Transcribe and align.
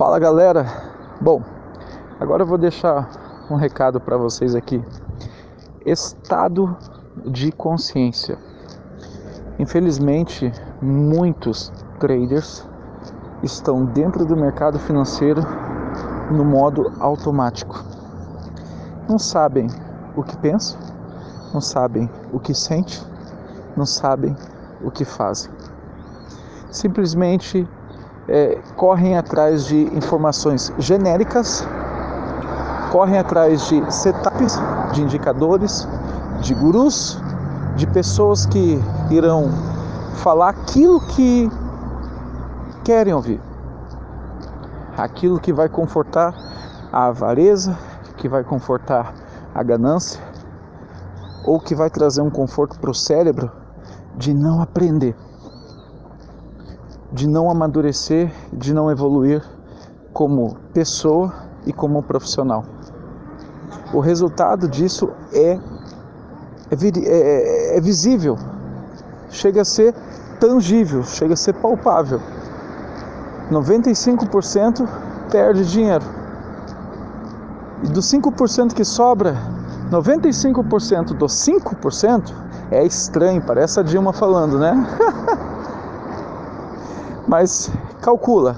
Fala 0.00 0.18
galera, 0.18 0.64
bom, 1.20 1.42
agora 2.18 2.42
eu 2.42 2.46
vou 2.46 2.56
deixar 2.56 3.06
um 3.50 3.54
recado 3.54 4.00
para 4.00 4.16
vocês 4.16 4.54
aqui. 4.54 4.82
Estado 5.84 6.74
de 7.26 7.52
consciência. 7.52 8.38
Infelizmente, 9.58 10.50
muitos 10.80 11.70
traders 11.98 12.66
estão 13.42 13.84
dentro 13.84 14.24
do 14.24 14.34
mercado 14.34 14.78
financeiro 14.78 15.42
no 16.30 16.46
modo 16.46 16.90
automático. 16.98 17.84
Não 19.06 19.18
sabem 19.18 19.66
o 20.16 20.22
que 20.22 20.34
pensam, 20.38 20.80
não 21.52 21.60
sabem 21.60 22.08
o 22.32 22.40
que 22.40 22.54
sentem, 22.54 23.02
não 23.76 23.84
sabem 23.84 24.34
o 24.82 24.90
que 24.90 25.04
fazem. 25.04 25.52
Simplesmente 26.70 27.68
é, 28.30 28.60
correm 28.76 29.18
atrás 29.18 29.64
de 29.66 29.82
informações 29.96 30.72
genéricas, 30.78 31.66
correm 32.92 33.18
atrás 33.18 33.66
de 33.66 33.92
setups, 33.92 34.56
de 34.92 35.02
indicadores, 35.02 35.86
de 36.40 36.54
gurus, 36.54 37.20
de 37.74 37.88
pessoas 37.88 38.46
que 38.46 38.80
irão 39.10 39.50
falar 40.14 40.50
aquilo 40.50 41.00
que 41.00 41.50
querem 42.84 43.12
ouvir, 43.12 43.40
aquilo 44.96 45.40
que 45.40 45.52
vai 45.52 45.68
confortar 45.68 46.32
a 46.92 47.06
avareza, 47.06 47.76
que 48.16 48.28
vai 48.28 48.44
confortar 48.44 49.12
a 49.52 49.62
ganância, 49.62 50.20
ou 51.44 51.58
que 51.58 51.74
vai 51.74 51.90
trazer 51.90 52.20
um 52.20 52.30
conforto 52.30 52.78
para 52.78 52.90
o 52.90 52.94
cérebro 52.94 53.50
de 54.16 54.32
não 54.32 54.62
aprender 54.62 55.16
de 57.12 57.28
não 57.28 57.50
amadurecer, 57.50 58.32
de 58.52 58.72
não 58.72 58.90
evoluir 58.90 59.42
como 60.12 60.56
pessoa 60.72 61.32
e 61.66 61.72
como 61.72 62.02
profissional. 62.02 62.64
O 63.92 64.00
resultado 64.00 64.68
disso 64.68 65.10
é, 65.32 65.58
é, 66.70 66.76
é, 67.04 67.76
é 67.76 67.80
visível, 67.80 68.38
chega 69.30 69.62
a 69.62 69.64
ser 69.64 69.94
tangível, 70.38 71.02
chega 71.02 71.34
a 71.34 71.36
ser 71.36 71.54
palpável. 71.54 72.20
95% 73.50 74.88
perde 75.30 75.64
dinheiro. 75.66 76.04
E 77.82 77.88
dos 77.88 78.06
5% 78.06 78.74
que 78.74 78.84
sobra, 78.84 79.36
95% 79.90 81.16
dos 81.16 81.32
5% 81.32 82.32
é 82.70 82.84
estranho, 82.84 83.42
parece 83.42 83.80
a 83.80 83.82
Dilma 83.82 84.12
falando, 84.12 84.58
né? 84.58 84.74
Mas 87.30 87.70
calcula. 88.02 88.56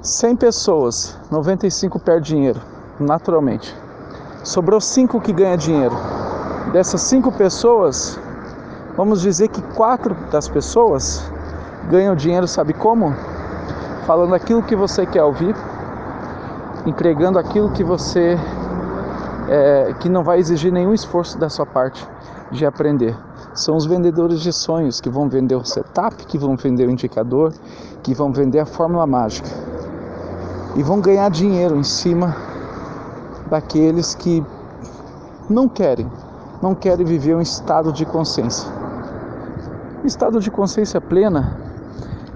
100 0.00 0.36
pessoas, 0.36 1.18
95 1.28 1.98
perde 1.98 2.28
dinheiro, 2.28 2.60
naturalmente. 3.00 3.76
Sobrou 4.44 4.80
5 4.80 5.20
que 5.20 5.32
ganha 5.32 5.56
dinheiro. 5.56 5.96
Dessas 6.72 7.00
5 7.00 7.32
pessoas, 7.32 8.16
vamos 8.96 9.20
dizer 9.20 9.48
que 9.48 9.60
4 9.74 10.14
das 10.30 10.46
pessoas 10.48 11.28
ganham 11.90 12.14
dinheiro, 12.14 12.46
sabe 12.46 12.72
como? 12.72 13.12
Falando 14.06 14.36
aquilo 14.36 14.62
que 14.62 14.76
você 14.76 15.04
quer 15.04 15.24
ouvir, 15.24 15.56
entregando 16.86 17.36
aquilo 17.36 17.72
que 17.72 17.82
você 17.82 18.38
é, 19.48 19.92
que 19.98 20.08
não 20.08 20.22
vai 20.22 20.38
exigir 20.38 20.70
nenhum 20.70 20.94
esforço 20.94 21.36
da 21.36 21.48
sua 21.48 21.66
parte 21.66 22.06
de 22.52 22.64
aprender 22.64 23.16
são 23.54 23.76
os 23.76 23.86
vendedores 23.86 24.40
de 24.40 24.52
sonhos 24.52 25.00
que 25.00 25.08
vão 25.08 25.28
vender 25.28 25.54
o 25.54 25.64
setup, 25.64 26.26
que 26.26 26.36
vão 26.36 26.56
vender 26.56 26.88
o 26.88 26.90
indicador, 26.90 27.52
que 28.02 28.12
vão 28.12 28.32
vender 28.32 28.58
a 28.58 28.66
fórmula 28.66 29.06
mágica 29.06 29.48
e 30.76 30.82
vão 30.82 31.00
ganhar 31.00 31.30
dinheiro 31.30 31.76
em 31.76 31.84
cima 31.84 32.36
daqueles 33.48 34.14
que 34.14 34.44
não 35.48 35.68
querem, 35.68 36.10
não 36.60 36.74
querem 36.74 37.06
viver 37.06 37.36
um 37.36 37.40
estado 37.40 37.92
de 37.92 38.04
consciência. 38.04 38.68
Estado 40.04 40.40
de 40.40 40.50
consciência 40.50 41.00
plena 41.00 41.56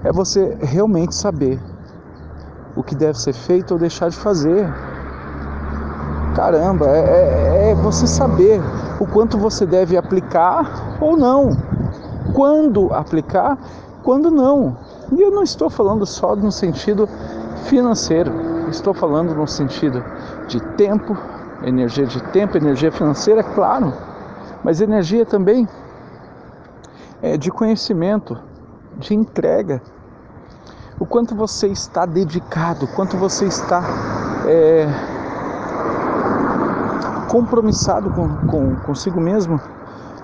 é 0.03 0.11
você 0.11 0.57
realmente 0.61 1.13
saber 1.13 1.59
o 2.75 2.81
que 2.81 2.95
deve 2.95 3.19
ser 3.19 3.33
feito 3.33 3.71
ou 3.71 3.79
deixar 3.79 4.09
de 4.09 4.15
fazer. 4.15 4.73
Caramba, 6.33 6.87
é, 6.87 6.99
é, 6.99 7.71
é 7.71 7.75
você 7.75 8.07
saber 8.07 8.61
o 8.99 9.07
quanto 9.07 9.37
você 9.37 9.65
deve 9.65 9.95
aplicar 9.95 10.97
ou 10.99 11.15
não, 11.15 11.51
quando 12.33 12.93
aplicar, 12.93 13.57
quando 14.03 14.29
não. 14.29 14.77
E 15.11 15.21
eu 15.21 15.31
não 15.31 15.43
estou 15.43 15.69
falando 15.69 16.05
só 16.05 16.35
no 16.35 16.51
sentido 16.51 17.07
financeiro, 17.65 18.31
estou 18.69 18.93
falando 18.93 19.33
no 19.33 19.47
sentido 19.47 20.03
de 20.47 20.59
tempo, 20.75 21.17
energia 21.63 22.05
de 22.05 22.21
tempo, 22.31 22.57
energia 22.57 22.91
financeira, 22.91 23.43
claro, 23.43 23.93
mas 24.63 24.81
energia 24.81 25.25
também 25.25 25.67
é 27.21 27.37
de 27.37 27.51
conhecimento, 27.51 28.37
de 28.97 29.13
entrega. 29.13 29.81
O 30.99 31.05
quanto 31.05 31.33
você 31.33 31.67
está 31.67 32.05
dedicado, 32.05 32.85
o 32.85 32.87
quanto 32.89 33.15
você 33.15 33.45
está 33.45 33.81
é, 34.45 34.85
compromissado 37.29 38.09
com, 38.09 38.27
com, 38.47 38.75
consigo 38.77 39.21
mesmo 39.21 39.61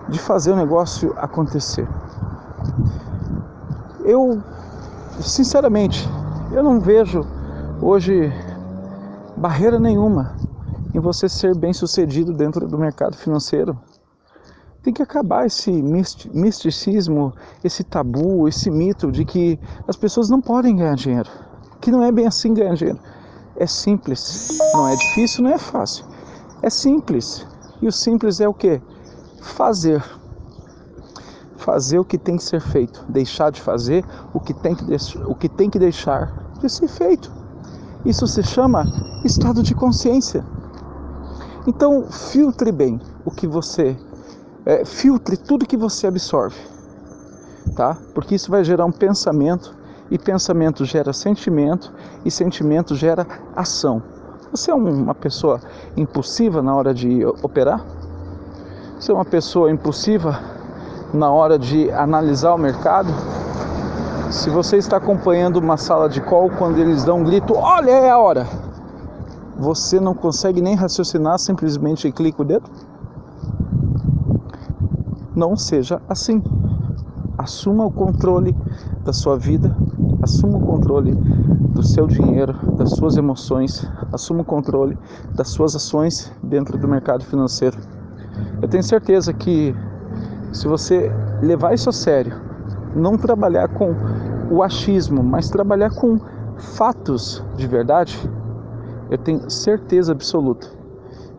de 0.10 0.20
fazer 0.20 0.52
o 0.52 0.56
negócio 0.56 1.14
acontecer. 1.18 1.88
Eu, 4.04 4.42
sinceramente, 5.22 6.08
eu 6.52 6.64
não 6.64 6.80
vejo 6.80 7.26
hoje 7.82 8.34
barreira 9.38 9.80
nenhuma 9.80 10.36
em 10.94 11.00
você 11.00 11.30
ser 11.30 11.56
bem 11.56 11.74
sucedido 11.74 12.34
dentro 12.34 12.68
do 12.68 12.78
mercado 12.78 13.16
financeiro. 13.16 13.78
Tem 14.82 14.94
que 14.94 15.02
acabar 15.02 15.46
esse 15.46 15.72
misticismo, 15.72 17.34
esse 17.64 17.84
tabu, 17.84 18.48
esse 18.48 18.70
mito 18.70 19.12
de 19.12 19.26
que 19.26 19.60
as 19.88 19.96
pessoas 19.96 20.30
não 20.30 20.40
podem 20.40 20.76
ganhar 20.76 20.96
dinheiro. 20.96 21.30
Que 21.82 21.92
não 21.92 22.04
é 22.04 22.12
bem 22.12 22.28
assim 22.28 22.54
ganhar 22.54 22.76
dinheiro. 22.76 23.00
É 23.58 23.66
simples, 23.66 24.58
não 24.74 24.88
é 24.88 24.96
difícil, 24.96 25.44
não 25.44 25.52
é 25.52 25.58
fácil. 25.58 26.06
É 26.66 26.70
simples. 26.72 27.46
E 27.80 27.88
o 27.88 27.92
simples 27.92 28.42
é 28.42 28.48
o 28.48 28.54
que? 28.54 28.82
Fazer. 29.40 30.04
Fazer 31.58 32.00
o 32.00 32.04
que 32.04 32.18
tem 32.18 32.38
que 32.38 32.44
ser 32.44 32.60
feito, 32.60 33.06
deixar 33.08 33.52
de 33.52 33.62
fazer 33.62 34.04
o 34.34 34.40
que 34.40 34.52
tem 34.52 34.74
que, 34.74 34.84
o 35.28 35.36
que, 35.36 35.48
tem 35.48 35.70
que 35.70 35.78
deixar 35.78 36.34
de 36.60 36.68
ser 36.68 36.88
feito. 36.88 37.32
Isso 38.04 38.26
se 38.26 38.42
chama 38.42 38.84
estado 39.24 39.62
de 39.62 39.76
consciência. 39.76 40.44
Então, 41.68 42.08
filtre 42.10 42.72
bem 42.72 43.00
o 43.24 43.30
que 43.30 43.46
você. 43.46 43.96
É, 44.66 44.84
filtre 44.84 45.38
tudo 45.38 45.68
que 45.68 45.78
você 45.78 46.08
absorve, 46.08 46.60
tá? 47.76 47.96
Porque 48.16 48.34
isso 48.34 48.50
vai 48.50 48.64
gerar 48.64 48.86
um 48.86 48.92
pensamento, 48.92 49.76
e 50.10 50.18
pensamento 50.18 50.84
gera 50.84 51.14
sentimento, 51.14 51.94
e 52.26 52.32
sentimento 52.32 52.96
gera 52.96 53.28
ação. 53.56 54.15
Você 54.52 54.72
é 54.72 54.74
uma 54.74 55.16
pessoa 55.16 55.60
impulsiva 55.98 56.62
na 56.62 56.76
hora 56.76 56.94
de 56.94 57.26
operar? 57.26 57.84
Você 59.00 59.12
é 59.12 59.16
uma 59.16 59.26
pessoa 59.26 59.72
impulsiva 59.72 60.40
na 61.14 61.32
hora 61.32 61.60
de 61.60 61.92
analisar 61.92 62.54
o 62.54 62.58
mercado? 62.58 63.10
Se 64.32 64.50
você 64.50 64.78
está 64.78 64.98
acompanhando 64.98 65.58
uma 65.58 65.78
sala 65.78 66.10
de 66.10 66.22
call 66.22 66.50
quando 66.50 66.78
eles 66.78 67.04
dão 67.04 67.20
um 67.20 67.24
grito, 67.24 67.54
olha 67.56 67.92
é 67.92 68.10
a 68.10 68.18
hora, 68.18 68.48
você 69.58 70.00
não 70.00 70.14
consegue 70.14 70.62
nem 70.62 70.76
raciocinar, 70.76 71.40
simplesmente 71.40 72.12
clica 72.12 72.42
o 72.42 72.46
dedo? 72.46 72.70
Não 75.36 75.56
seja 75.56 76.02
assim. 76.08 76.42
Assuma 77.38 77.86
o 77.86 77.92
controle 77.92 78.56
da 79.04 79.12
sua 79.12 79.38
vida, 79.38 79.76
assuma 80.22 80.58
o 80.58 80.62
controle 80.62 81.14
do 81.14 81.84
seu 81.84 82.08
dinheiro, 82.08 82.54
das 82.78 82.92
suas 82.92 83.18
emoções, 83.18 83.86
assuma 84.14 84.42
o 84.42 84.46
controle 84.46 84.98
das 85.36 85.50
suas 85.50 85.76
ações 85.76 86.32
dentro 86.42 86.78
do 86.78 86.88
mercado 86.88 87.26
financeiro. 87.26 87.78
Eu 88.62 88.68
tenho 88.68 88.84
certeza 88.84 89.34
que 89.34 89.76
se 90.54 90.68
você 90.68 91.12
levar 91.42 91.74
isso 91.74 91.90
a 91.90 91.94
sério, 91.94 92.40
não 92.96 93.18
trabalhar 93.18 93.68
com 93.68 93.94
o 94.50 94.64
achismo, 94.64 95.22
mas 95.22 95.50
trabalhar 95.50 95.90
com 95.90 96.18
fatos 96.58 97.44
de 97.58 97.68
verdade, 97.68 98.18
eu 99.10 99.18
tenho 99.18 99.50
certeza 99.50 100.14
absoluta 100.14 100.68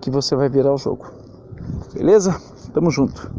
que 0.00 0.10
você 0.10 0.36
vai 0.36 0.48
virar 0.48 0.74
o 0.74 0.78
jogo. 0.78 1.06
Beleza? 1.94 2.36
Tamo 2.72 2.90
junto. 2.90 3.30